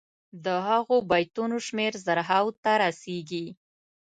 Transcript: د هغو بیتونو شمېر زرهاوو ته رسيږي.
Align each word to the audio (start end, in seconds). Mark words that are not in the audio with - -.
د 0.45 0.47
هغو 0.67 0.95
بیتونو 1.11 1.55
شمېر 1.67 1.93
زرهاوو 2.05 2.57
ته 2.63 2.71
رسيږي. 2.83 3.45